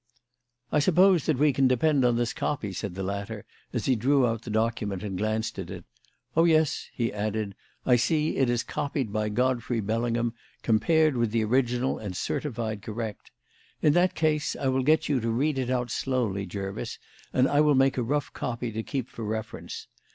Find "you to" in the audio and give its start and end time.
15.07-15.29